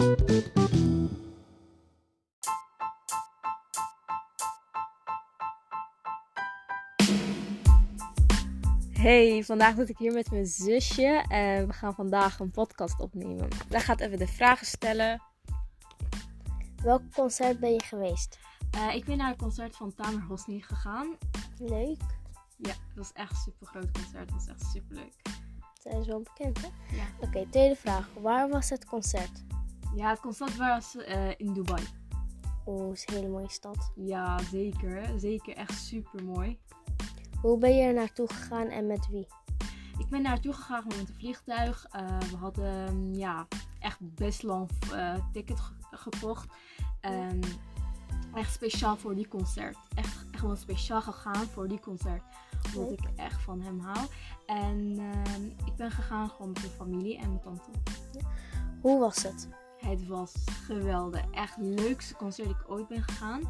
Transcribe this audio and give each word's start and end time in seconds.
Hey, 0.00 0.06
vandaag 9.44 9.74
zit 9.74 9.88
ik 9.88 9.98
hier 9.98 10.12
met 10.12 10.30
mijn 10.30 10.46
zusje 10.46 11.24
en 11.28 11.66
we 11.66 11.72
gaan 11.72 11.94
vandaag 11.94 12.38
een 12.38 12.50
podcast 12.50 13.00
opnemen. 13.00 13.48
Zij 13.68 13.80
gaat 13.80 14.00
even 14.00 14.18
de 14.18 14.26
vragen 14.26 14.66
stellen. 14.66 15.22
Welk 16.82 17.02
concert 17.14 17.60
ben 17.60 17.72
je 17.72 17.82
geweest? 17.82 18.38
Eh, 18.70 18.94
ik 18.94 19.04
ben 19.04 19.16
naar 19.16 19.28
het 19.28 19.38
concert 19.38 19.76
van 19.76 19.94
Tamer 19.94 20.22
Hosni 20.22 20.62
gegaan. 20.62 21.16
Leuk. 21.58 22.00
Ja, 22.56 22.70
het 22.70 22.96
was 22.96 23.12
echt 23.12 23.30
een 23.30 23.36
super 23.36 23.66
groot 23.66 23.90
concert. 23.90 24.30
Het 24.30 24.32
was 24.32 24.46
echt 24.46 24.70
super 24.72 24.96
leuk. 24.96 25.22
Zij 25.82 25.98
is 26.00 26.06
wel 26.06 26.20
bekend, 26.20 26.60
hè? 26.60 26.68
Ja. 26.96 27.04
Oké, 27.20 27.46
tweede 27.50 27.76
vraag. 27.76 28.08
Waar 28.20 28.48
was 28.48 28.70
het 28.70 28.84
concert? 28.84 29.42
Ja, 29.94 30.08
het 30.08 30.20
concert 30.20 30.56
was 30.56 30.96
eh, 30.96 31.28
in 31.36 31.52
Dubai. 31.52 31.82
Oeh, 32.66 32.92
is 32.92 33.06
een 33.06 33.14
hele 33.14 33.28
mooie 33.28 33.50
stad. 33.50 33.92
Ja, 33.96 34.38
zeker. 34.38 35.12
Zeker 35.16 35.56
echt 35.56 35.80
super 35.80 36.24
mooi. 36.24 36.58
Hoe 37.40 37.58
ben 37.58 37.76
je 37.76 37.82
er 37.82 37.94
naartoe 37.94 38.32
gegaan 38.32 38.66
en 38.66 38.86
met 38.86 39.08
wie? 39.08 39.26
Ik 39.98 40.08
ben 40.08 40.22
naartoe 40.22 40.52
gegaan 40.52 40.84
met 40.86 40.98
een 40.98 41.14
vliegtuig. 41.14 41.86
Eh, 41.90 42.18
we 42.18 42.36
hadden 42.36 42.88
um, 42.88 43.14
ja, 43.14 43.46
echt 43.80 43.98
best 44.00 44.42
lang 44.42 44.70
uh, 44.92 45.14
ticket 45.32 45.60
ge 45.60 45.72
gekocht. 45.90 46.46
En 47.00 47.40
echt 48.34 48.52
speciaal 48.52 48.96
voor 48.96 49.14
die 49.14 49.28
concert. 49.28 49.76
Echt, 49.94 50.24
echt 50.30 50.40
gewoon 50.40 50.56
speciaal 50.56 51.02
gegaan 51.02 51.46
voor 51.46 51.68
die 51.68 51.80
concert. 51.80 52.22
Omdat 52.74 52.92
ik 52.92 53.10
echt 53.16 53.42
van 53.42 53.60
hem 53.60 53.80
hou. 53.80 54.06
En 54.46 54.98
uh, 54.98 55.66
ik 55.66 55.76
ben 55.76 55.90
gegaan 55.90 56.30
gewoon 56.30 56.52
met 56.52 56.60
mijn 56.60 56.72
familie 56.72 57.18
en 57.18 57.28
mijn 57.28 57.40
tante. 57.40 57.70
Hoe 58.80 58.98
was 58.98 59.22
het? 59.22 59.48
Het 59.80 60.06
was 60.06 60.34
geweldig. 60.46 61.30
Echt 61.30 61.56
het 61.56 61.80
leukste 61.80 62.14
concert 62.14 62.48
dat 62.48 62.56
ik 62.60 62.70
ooit 62.70 62.88
ben 62.88 63.02
gegaan. 63.02 63.42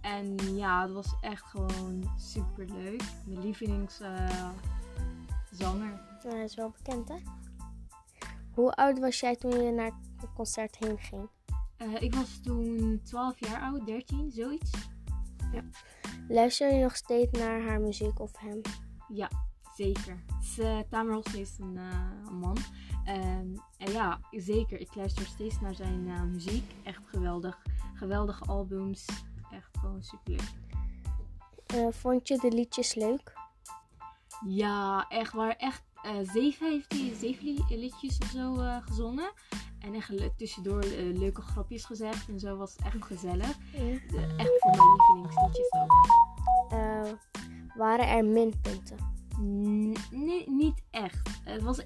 En 0.00 0.56
ja, 0.56 0.82
het 0.82 0.92
was 0.92 1.14
echt 1.20 1.42
gewoon 1.42 2.10
super 2.16 2.64
leuk. 2.64 3.02
Mijn 3.26 3.40
lievelingszanger. 3.40 4.58
Ja, 5.58 6.30
hij 6.30 6.44
is 6.44 6.54
wel 6.54 6.70
bekend, 6.70 7.08
hè? 7.08 7.16
Hoe 8.54 8.72
oud 8.72 8.98
was 8.98 9.20
jij 9.20 9.36
toen 9.36 9.62
je 9.62 9.70
naar 9.70 9.92
het 10.16 10.32
concert 10.34 10.76
heen 10.78 10.98
ging? 10.98 11.28
Uh, 11.82 12.02
ik 12.02 12.14
was 12.14 12.40
toen 12.42 13.00
12 13.04 13.40
jaar 13.48 13.60
oud, 13.60 13.86
13, 13.86 14.30
zoiets. 14.30 14.70
Ja. 15.52 15.62
Luister 16.28 16.74
je 16.74 16.82
nog 16.82 16.96
steeds 16.96 17.38
naar 17.38 17.62
haar 17.62 17.80
muziek 17.80 18.20
of 18.20 18.38
hem? 18.38 18.60
Ja, 19.08 19.30
zeker. 19.76 20.24
Uh, 20.58 20.78
Tamer 20.90 21.20
is 21.38 21.58
een, 21.58 21.74
uh, 21.74 22.26
een 22.26 22.38
man. 22.38 22.56
Um, 23.08 23.62
en 23.78 23.92
ja, 23.92 24.20
zeker. 24.30 24.80
Ik 24.80 24.94
luister 24.94 25.26
steeds 25.26 25.60
naar 25.60 25.74
zijn 25.74 26.06
uh, 26.06 26.22
muziek. 26.22 26.72
Echt 26.84 27.02
geweldig. 27.04 27.62
Geweldige 27.94 28.44
albums. 28.44 29.06
Echt 29.50 29.78
gewoon 29.78 30.02
super 30.02 30.30
leuk. 30.32 30.54
Uh, 31.74 31.92
vond 31.92 32.28
je 32.28 32.38
de 32.38 32.50
liedjes 32.50 32.94
leuk? 32.94 33.32
Ja, 34.46 35.08
echt 35.08 35.32
waar. 35.32 35.56
Echt 35.56 35.82
zeven 36.22 36.70
heeft 36.70 36.92
hij 36.92 37.14
zeven 37.14 37.64
liedjes 37.68 38.18
of 38.18 38.26
zo 38.26 38.54
gezongen. 38.80 39.32
En 39.78 39.94
echt 39.94 40.38
tussendoor 40.38 40.84
leuke 41.12 41.42
grapjes 41.42 41.84
gezegd. 41.84 42.28
En 42.28 42.38
zo 42.38 42.56
was 42.56 42.72
het 42.72 42.86
echt 42.86 43.04
gezellig. 43.04 43.56
Ja. 43.72 43.80
echt 44.36 44.58
voor 44.58 44.76
mijn 44.76 44.88
lievelingsliedjes 44.96 45.72
ook. 45.72 47.18
Waren 47.74 48.08
er 48.08 48.24
minpunten? 48.24 49.09
Nee, 49.40 50.50
niet 50.50 50.82
echt. 50.90 51.40
Het 51.44 51.62
was 51.62 51.82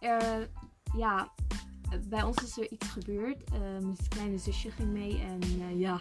er, 0.00 0.50
ja, 0.96 1.32
bij 2.08 2.22
ons 2.22 2.36
is 2.36 2.58
er 2.58 2.70
iets 2.70 2.86
gebeurd. 2.88 3.50
mijn 3.60 3.96
kleine 4.08 4.38
zusje 4.38 4.70
ging 4.70 4.92
mee 4.92 5.20
en 5.20 5.78
ja, 5.78 6.00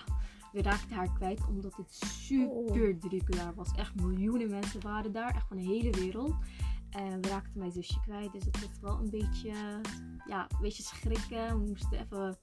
we 0.52 0.62
raakten 0.62 0.96
haar 0.96 1.14
kwijt 1.14 1.48
omdat 1.48 1.76
het 1.76 1.94
super 1.94 3.00
druk 3.00 3.36
daar 3.36 3.56
was. 3.56 3.72
Echt 3.76 3.96
miljoenen 3.96 4.50
mensen 4.50 4.82
waren 4.82 5.12
daar, 5.12 5.36
echt 5.36 5.48
van 5.48 5.58
de 5.58 5.64
hele 5.64 5.90
wereld. 5.90 6.36
En 6.90 7.22
we 7.22 7.28
raakten 7.28 7.60
mijn 7.60 7.72
zusje 7.72 8.00
kwijt, 8.00 8.32
dus 8.32 8.46
het 8.46 8.60
was 8.60 8.80
wel 8.82 9.00
een 9.00 9.10
beetje, 9.10 9.82
ja, 10.28 10.48
een 10.50 10.62
beetje 10.62 10.84
schrikken. 10.84 11.60
We 11.60 11.66
moesten 11.68 12.00
even 12.00 12.38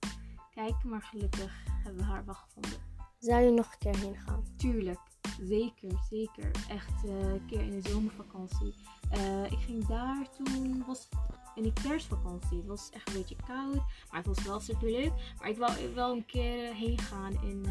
kijken, 0.51 0.89
maar 0.89 1.03
gelukkig 1.03 1.65
hebben 1.67 1.97
we 1.97 2.11
haar 2.11 2.25
wel 2.25 2.35
gevonden. 2.35 2.89
Zou 3.19 3.43
je 3.43 3.51
nog 3.51 3.73
een 3.73 3.79
keer 3.79 3.97
heen 3.97 4.17
gaan? 4.17 4.45
Tuurlijk, 4.57 5.01
zeker, 5.43 5.91
zeker. 6.11 6.51
Echt 6.69 7.05
uh, 7.05 7.33
een 7.33 7.47
keer 7.47 7.61
in 7.61 7.81
de 7.81 7.89
zomervakantie. 7.89 8.75
Uh, 9.17 9.45
ik 9.45 9.59
ging 9.59 9.87
daar 9.87 10.27
toen, 10.37 10.85
was 10.87 11.09
in 11.55 11.63
de 11.63 11.73
kerstvakantie. 11.83 12.57
Het 12.57 12.67
was 12.67 12.91
echt 12.91 13.09
een 13.09 13.15
beetje 13.15 13.37
koud, 13.47 13.83
maar 14.11 14.23
het 14.23 14.27
was 14.27 14.43
wel 14.43 14.61
super 14.61 14.91
leuk. 14.91 15.13
Maar 15.39 15.49
ik 15.49 15.59
wou 15.59 15.95
wel 15.95 16.13
een 16.13 16.27
keer 16.27 16.75
heen 16.75 16.99
gaan 16.99 17.33
in, 17.33 17.65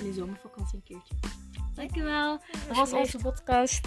in 0.00 0.04
de 0.04 0.12
zomervakantie 0.12 0.76
een 0.76 0.82
keertje. 0.82 1.14
Dankjewel. 1.74 2.38
Dat 2.68 2.76
was 2.76 2.92
onze 2.92 3.18
podcast. 3.18 3.86